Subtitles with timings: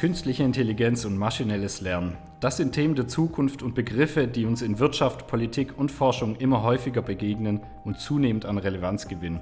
[0.00, 2.16] künstliche Intelligenz und maschinelles Lernen.
[2.40, 6.62] Das sind Themen der Zukunft und Begriffe, die uns in Wirtschaft, Politik und Forschung immer
[6.62, 9.40] häufiger begegnen und zunehmend an Relevanz gewinnen.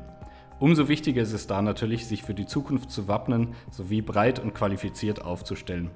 [0.59, 4.53] Umso wichtiger ist es da natürlich, sich für die Zukunft zu wappnen sowie breit und
[4.53, 5.93] qualifiziert aufzustellen.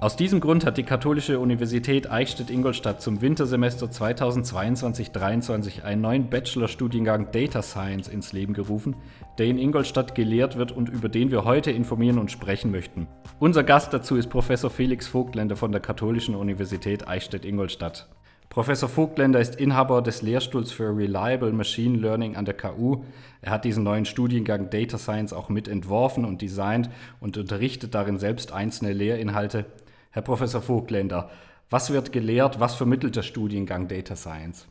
[0.00, 7.60] Aus diesem Grund hat die Katholische Universität Eichstätt-Ingolstadt zum Wintersemester 2022-23 einen neuen Bachelorstudiengang Data
[7.60, 8.96] Science ins Leben gerufen,
[9.36, 13.08] der in Ingolstadt gelehrt wird und über den wir heute informieren und sprechen möchten.
[13.40, 18.08] Unser Gast dazu ist Professor Felix Vogtländer von der Katholischen Universität Eichstätt-Ingolstadt.
[18.48, 23.04] Professor Vogtländer ist Inhaber des Lehrstuhls für Reliable Machine Learning an der KU.
[23.42, 26.88] Er hat diesen neuen Studiengang Data Science auch mit entworfen und designt
[27.20, 29.66] und unterrichtet darin selbst einzelne Lehrinhalte.
[30.10, 31.30] Herr Professor Vogtländer,
[31.70, 34.66] was wird gelehrt, was vermittelt der Studiengang Data Science?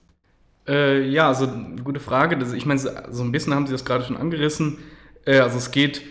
[0.67, 1.47] Äh, ja, also
[1.83, 2.37] gute Frage.
[2.55, 4.79] Ich meine, so ein bisschen haben Sie das gerade schon angerissen.
[5.25, 6.01] Äh, also es geht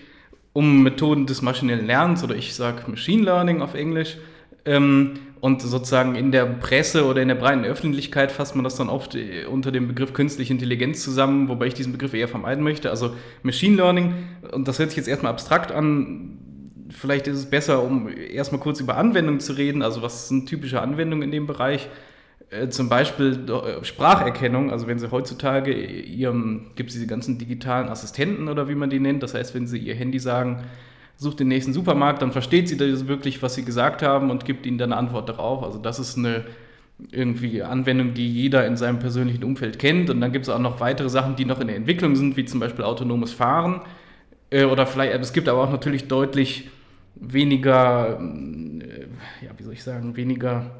[0.54, 4.16] um Methoden des maschinellen Lernens oder ich sage Machine Learning auf Englisch.
[4.64, 8.88] Ähm, und sozusagen in der Presse oder in der breiten Öffentlichkeit fasst man das dann
[8.88, 12.90] oft äh, unter dem Begriff künstliche Intelligenz zusammen, wobei ich diesen Begriff eher vermeiden möchte.
[12.90, 14.14] Also Machine Learning,
[14.52, 16.38] und das hört sich jetzt erstmal abstrakt an,
[16.90, 19.82] vielleicht ist es besser, um erstmal kurz über Anwendungen zu reden.
[19.82, 21.88] Also was sind typische Anwendungen in dem Bereich?
[22.50, 27.88] Äh, zum Beispiel äh, Spracherkennung, also wenn Sie heutzutage Ihrem, gibt es diese ganzen digitalen
[27.88, 30.64] Assistenten oder wie man die nennt, das heißt, wenn Sie Ihr Handy sagen,
[31.18, 34.64] sucht den nächsten Supermarkt, dann versteht sie das wirklich, was Sie gesagt haben und gibt
[34.66, 35.64] Ihnen dann eine Antwort darauf.
[35.64, 36.44] Also das ist eine
[37.10, 40.10] irgendwie Anwendung, die jeder in seinem persönlichen Umfeld kennt.
[40.10, 42.44] Und dann gibt es auch noch weitere Sachen, die noch in der Entwicklung sind, wie
[42.44, 43.80] zum Beispiel autonomes Fahren.
[44.50, 46.70] Äh, oder vielleicht, es gibt aber auch natürlich deutlich
[47.20, 50.70] weniger, äh, ja, wie soll ich sagen, weniger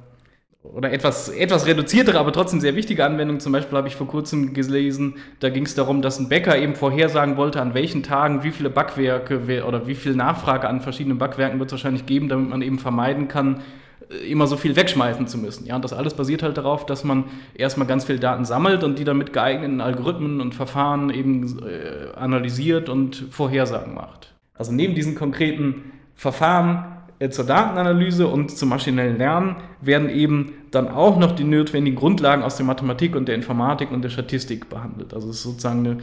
[0.62, 3.40] oder etwas, etwas reduziertere, aber trotzdem sehr wichtige Anwendung.
[3.40, 6.74] Zum Beispiel habe ich vor kurzem gelesen, da ging es darum, dass ein Bäcker eben
[6.74, 11.58] vorhersagen wollte, an welchen Tagen wie viele Backwerke oder wie viel Nachfrage an verschiedenen Backwerken
[11.58, 13.62] wird es wahrscheinlich geben, damit man eben vermeiden kann,
[14.10, 15.66] äh, immer so viel wegschmeißen zu müssen.
[15.66, 18.98] Ja, und das alles basiert halt darauf, dass man erstmal ganz viel Daten sammelt und
[18.98, 24.34] die dann mit geeigneten Algorithmen und Verfahren eben äh, analysiert und Vorhersagen macht.
[24.54, 26.84] Also neben diesen konkreten Verfahren
[27.20, 32.42] äh, zur Datenanalyse und zum maschinellen Lernen werden eben dann auch noch die notwendigen Grundlagen
[32.42, 35.14] aus der Mathematik und der Informatik und der Statistik behandelt.
[35.14, 35.98] Also es ist sozusagen eine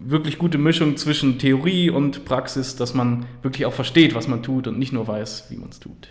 [0.00, 4.66] wirklich gute Mischung zwischen Theorie und Praxis, dass man wirklich auch versteht, was man tut
[4.66, 6.08] und nicht nur weiß, wie man es tut.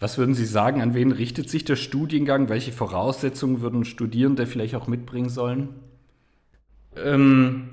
[0.00, 2.48] Was würden Sie sagen, an wen richtet sich der Studiengang?
[2.48, 5.68] Welche Voraussetzungen würden Studierende vielleicht auch mitbringen sollen?
[6.96, 7.68] Ähm,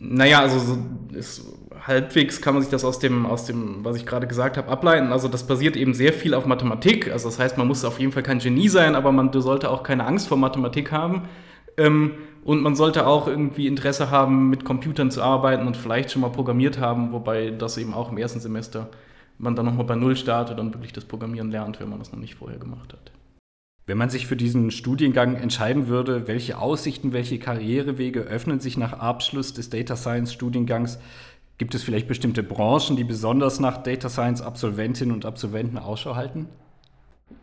[0.00, 0.78] naja, also so,
[1.12, 1.44] ist,
[1.86, 5.12] halbwegs kann man sich das aus dem, aus dem, was ich gerade gesagt habe, ableiten.
[5.12, 7.12] Also das basiert eben sehr viel auf Mathematik.
[7.12, 9.82] Also das heißt, man muss auf jeden Fall kein Genie sein, aber man sollte auch
[9.82, 11.28] keine Angst vor Mathematik haben.
[11.76, 12.12] Ähm,
[12.42, 16.30] und man sollte auch irgendwie Interesse haben, mit Computern zu arbeiten und vielleicht schon mal
[16.30, 18.88] programmiert haben, wobei das eben auch im ersten Semester
[19.36, 22.18] man dann nochmal bei Null startet und wirklich das Programmieren lernt, wenn man das noch
[22.18, 23.12] nicht vorher gemacht hat.
[23.90, 28.92] Wenn man sich für diesen Studiengang entscheiden würde, welche Aussichten, welche Karrierewege öffnen sich nach
[28.92, 31.00] Abschluss des Data Science Studiengangs,
[31.58, 36.46] gibt es vielleicht bestimmte Branchen, die besonders nach Data Science Absolventinnen und Absolventen Ausschau halten?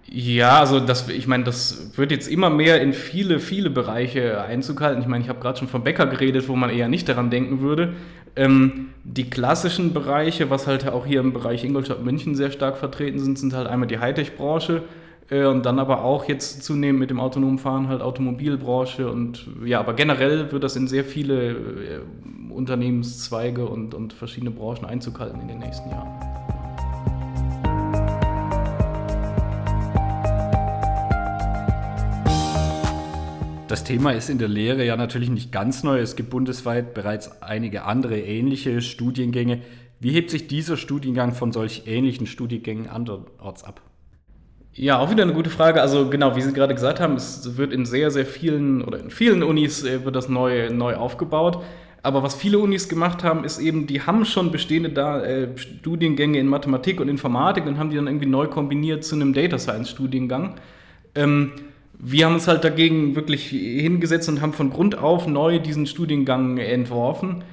[0.06, 4.80] Ja, also das, ich meine, das wird jetzt immer mehr in viele, viele Bereiche Einzug
[4.80, 5.02] halten.
[5.02, 7.60] Ich meine, ich habe gerade schon vom Bäcker geredet, wo man eher nicht daran denken
[7.60, 7.96] würde.
[8.38, 13.20] Ähm, die klassischen Bereiche, was halt auch hier im Bereich Ingolstadt München sehr stark vertreten
[13.20, 14.84] sind, sind halt einmal die Hightech-Branche,
[15.30, 19.94] und dann aber auch jetzt zunehmend mit dem autonomen Fahren halt Automobilbranche und ja, aber
[19.94, 22.00] generell wird das in sehr viele äh,
[22.50, 26.08] Unternehmenszweige und, und verschiedene Branchen Einzug halten in den nächsten Jahren.
[33.68, 36.00] Das Thema ist in der Lehre ja natürlich nicht ganz neu.
[36.00, 39.62] Es gibt bundesweit bereits einige andere ähnliche Studiengänge.
[40.00, 43.82] Wie hebt sich dieser Studiengang von solch ähnlichen Studiengängen anderorts ab?
[44.80, 45.82] Ja, auch wieder eine gute Frage.
[45.82, 49.10] Also genau, wie Sie gerade gesagt haben, es wird in sehr, sehr vielen oder in
[49.10, 51.64] vielen Unis äh, wird das neu, neu aufgebaut.
[52.04, 56.38] Aber was viele Unis gemacht haben, ist eben, die haben schon bestehende da, äh, Studiengänge
[56.38, 59.90] in Mathematik und Informatik und haben die dann irgendwie neu kombiniert zu einem Data Science
[59.90, 60.56] Studiengang.
[61.16, 61.54] Ähm,
[61.98, 66.60] wir haben uns halt dagegen wirklich hingesetzt und haben von Grund auf neu diesen Studiengang
[66.60, 67.44] entworfen.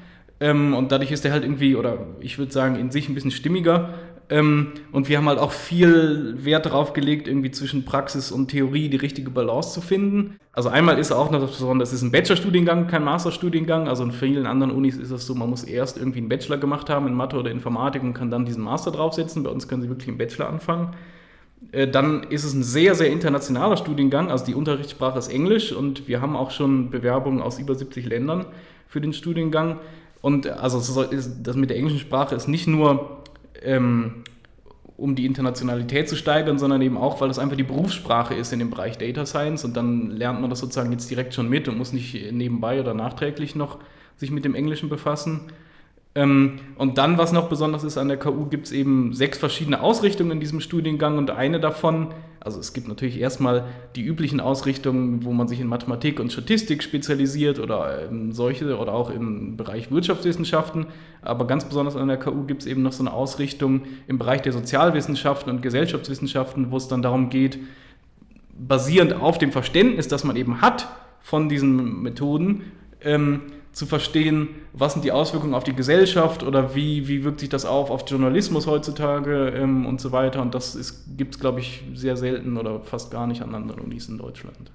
[0.40, 3.31] Ähm, und dadurch ist der halt irgendwie, oder ich würde sagen, in sich ein bisschen
[3.31, 3.94] stimmiger.
[4.30, 8.88] Ähm, und wir haben halt auch viel Wert darauf gelegt, irgendwie zwischen Praxis und Theorie
[8.88, 10.36] die richtige Balance zu finden.
[10.52, 13.88] Also einmal ist auch noch das Besondere, das ist ein Bachelorstudiengang, kein Masterstudiengang.
[13.88, 16.88] Also in vielen anderen Unis ist das so, man muss erst irgendwie einen Bachelor gemacht
[16.88, 19.42] haben in Mathe oder Informatik und kann dann diesen Master draufsetzen.
[19.42, 20.94] Bei uns können sie wirklich im Bachelor anfangen.
[21.72, 24.30] Äh, dann ist es ein sehr, sehr internationaler Studiengang.
[24.30, 28.46] Also die Unterrichtssprache ist Englisch und wir haben auch schon Bewerbungen aus über 70 Ländern
[28.86, 29.80] für den Studiengang.
[30.22, 33.23] Und also das mit der englischen Sprache ist nicht nur
[33.62, 34.24] ähm,
[34.96, 38.60] um die Internationalität zu steigern, sondern eben auch, weil das einfach die Berufssprache ist in
[38.60, 41.78] dem Bereich Data Science und dann lernt man das sozusagen jetzt direkt schon mit und
[41.78, 43.78] muss nicht nebenbei oder nachträglich noch
[44.16, 45.40] sich mit dem Englischen befassen.
[46.14, 49.80] Ähm, und dann, was noch besonders ist an der KU, gibt es eben sechs verschiedene
[49.80, 52.14] Ausrichtungen in diesem Studiengang und eine davon,
[52.44, 53.64] also es gibt natürlich erstmal
[53.96, 59.08] die üblichen Ausrichtungen, wo man sich in Mathematik und Statistik spezialisiert oder solche oder auch
[59.08, 60.87] im Bereich Wirtschaftswissenschaften,
[61.23, 64.43] aber ganz besonders an der KU gibt es eben noch so eine Ausrichtung im Bereich
[64.43, 67.58] der Sozialwissenschaften und Gesellschaftswissenschaften, wo es dann darum geht,
[68.52, 70.87] basierend auf dem Verständnis, das man eben hat
[71.20, 73.41] von diesen Methoden, ähm,
[73.74, 77.64] zu verstehen, was sind die Auswirkungen auf die Gesellschaft oder wie, wie wirkt sich das
[77.64, 80.40] auf auf Journalismus heutzutage ähm, und so weiter.
[80.40, 84.08] Und das gibt es, glaube ich, sehr selten oder fast gar nicht an anderen Unis
[84.08, 84.70] in Deutschland.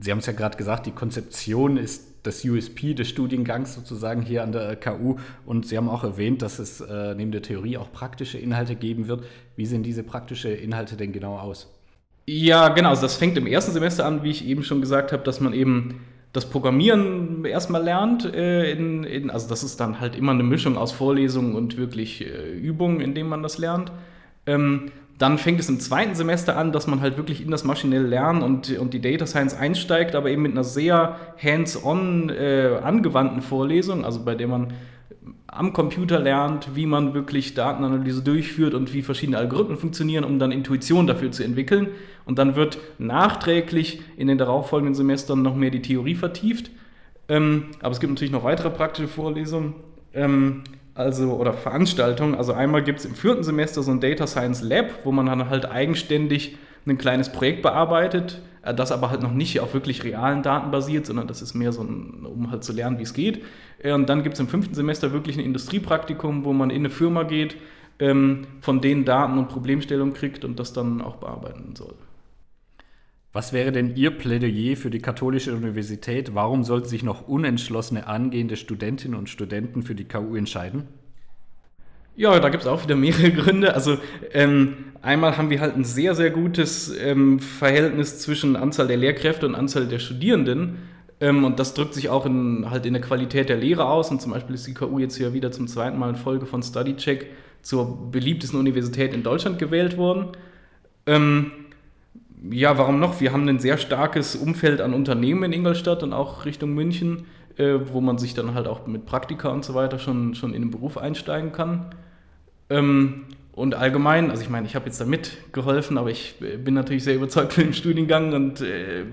[0.00, 4.42] Sie haben es ja gerade gesagt, die Konzeption ist das USP des Studiengangs sozusagen hier
[4.42, 5.16] an der KU.
[5.46, 9.06] Und Sie haben auch erwähnt, dass es äh, neben der Theorie auch praktische Inhalte geben
[9.06, 9.24] wird.
[9.56, 11.72] Wie sehen diese praktischen Inhalte denn genau aus?
[12.26, 12.90] Ja, genau.
[12.90, 15.52] Also das fängt im ersten Semester an, wie ich eben schon gesagt habe, dass man
[15.52, 16.00] eben
[16.32, 18.24] das Programmieren erstmal lernt.
[18.24, 22.24] Äh, in, in, also das ist dann halt immer eine Mischung aus Vorlesungen und wirklich
[22.26, 23.92] äh, Übungen, in denen man das lernt.
[24.46, 28.06] Ähm, dann fängt es im zweiten Semester an, dass man halt wirklich in das maschinelle
[28.06, 33.42] Lernen und, und die Data Science einsteigt, aber eben mit einer sehr hands-on äh, angewandten
[33.42, 34.72] Vorlesung, also bei der man
[35.46, 40.52] am Computer lernt, wie man wirklich Datenanalyse durchführt und wie verschiedene Algorithmen funktionieren, um dann
[40.52, 41.88] Intuition dafür zu entwickeln.
[42.26, 46.70] Und dann wird nachträglich in den darauffolgenden Semestern noch mehr die Theorie vertieft.
[47.28, 49.74] Ähm, aber es gibt natürlich noch weitere praktische Vorlesungen
[50.14, 50.62] ähm,
[50.94, 52.34] also, oder Veranstaltungen.
[52.34, 55.48] Also einmal gibt es im vierten Semester so ein Data Science Lab, wo man dann
[55.48, 56.56] halt eigenständig
[56.86, 58.40] ein kleines Projekt bearbeitet,
[58.72, 61.82] das aber halt noch nicht auf wirklich realen Daten basiert, sondern das ist mehr so,
[61.82, 63.44] ein, um halt zu lernen, wie es geht.
[63.82, 66.90] Äh, und dann gibt es im fünften Semester wirklich ein Industriepraktikum, wo man in eine
[66.90, 67.56] Firma geht,
[67.98, 71.94] ähm, von denen Daten und Problemstellungen kriegt und das dann auch bearbeiten soll.
[73.32, 76.34] Was wäre denn Ihr Plädoyer für die Katholische Universität?
[76.34, 80.88] Warum sollten sich noch unentschlossene angehende Studentinnen und Studenten für die KU entscheiden?
[82.16, 83.74] Ja, da gibt es auch wieder mehrere Gründe.
[83.74, 83.98] Also
[84.32, 89.46] ähm, einmal haben wir halt ein sehr, sehr gutes ähm, Verhältnis zwischen Anzahl der Lehrkräfte
[89.46, 90.78] und Anzahl der Studierenden.
[91.20, 94.10] Ähm, und das drückt sich auch in, halt in der Qualität der Lehre aus.
[94.10, 96.62] Und zum Beispiel ist die KU jetzt hier wieder zum zweiten Mal in Folge von
[96.62, 97.26] StudyCheck
[97.62, 100.28] zur beliebtesten Universität in Deutschland gewählt worden.
[101.06, 101.52] Ähm,
[102.50, 103.20] ja, warum noch?
[103.20, 107.24] Wir haben ein sehr starkes Umfeld an Unternehmen in Ingolstadt und auch Richtung München,
[107.56, 110.62] äh, wo man sich dann halt auch mit Praktika und so weiter schon, schon in
[110.62, 111.94] den Beruf einsteigen kann.
[112.70, 113.24] Ähm,
[113.58, 117.02] und allgemein, also ich meine, ich habe jetzt da mitgeholfen, aber ich äh, bin natürlich
[117.02, 119.04] sehr überzeugt von dem Studiengang und äh,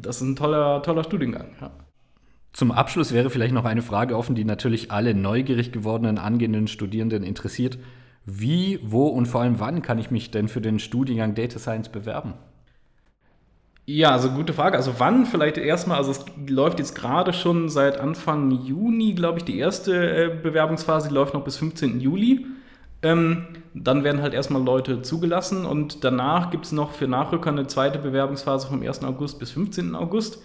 [0.00, 1.46] das ist ein toller, toller Studiengang.
[1.60, 1.70] Ja.
[2.52, 7.22] Zum Abschluss wäre vielleicht noch eine Frage offen, die natürlich alle neugierig gewordenen angehenden Studierenden
[7.22, 7.78] interessiert.
[8.26, 11.88] Wie, wo und vor allem wann kann ich mich denn für den Studiengang Data Science
[11.88, 12.34] bewerben?
[13.86, 14.76] Ja, also gute Frage.
[14.76, 19.44] Also wann vielleicht erstmal, also es läuft jetzt gerade schon seit Anfang Juni, glaube ich,
[19.44, 22.00] die erste äh, Bewerbungsphase, die läuft noch bis 15.
[22.00, 22.46] Juli.
[23.06, 27.68] Ähm, dann werden halt erstmal Leute zugelassen und danach gibt es noch für Nachrücker eine
[27.68, 29.04] zweite Bewerbungsphase vom 1.
[29.04, 29.94] August bis 15.
[29.94, 30.42] August.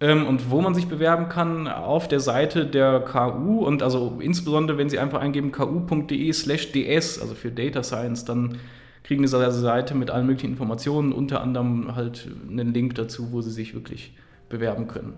[0.00, 4.78] Ähm, und wo man sich bewerben kann, auf der Seite der KU und also insbesondere,
[4.78, 8.56] wenn Sie einfach eingeben ku.de slash ds, also für Data Science, dann
[9.04, 13.42] kriegen Sie eine Seite mit allen möglichen Informationen, unter anderem halt einen Link dazu, wo
[13.42, 14.16] Sie sich wirklich
[14.48, 15.12] bewerben können.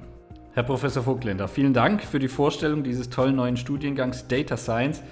[0.54, 5.02] Herr Professor Vogtländer, vielen Dank für die Vorstellung dieses tollen neuen Studiengangs Data Science.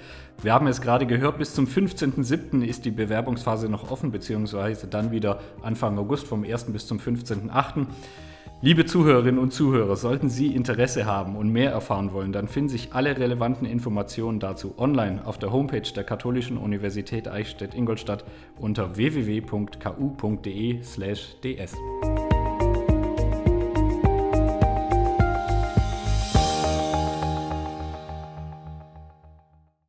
[0.41, 2.63] Wir haben es gerade gehört, bis zum 15.07.
[2.63, 6.71] ist die Bewerbungsphase noch offen, beziehungsweise dann wieder Anfang August vom 1.
[6.71, 7.87] bis zum 15.08.
[8.61, 12.93] Liebe Zuhörerinnen und Zuhörer, sollten Sie Interesse haben und mehr erfahren wollen, dann finden sich
[12.93, 18.23] alle relevanten Informationen dazu online auf der Homepage der Katholischen Universität Eichstätt-Ingolstadt
[18.61, 19.73] unter www.ku.de/ds.